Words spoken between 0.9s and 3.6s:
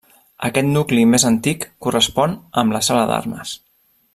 més antic correspon amb la sala d'armes.